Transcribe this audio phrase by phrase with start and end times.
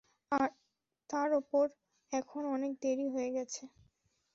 [1.09, 1.65] তার ওপর,
[2.11, 3.63] এখন অনেক দেরি হয়ে গেছে।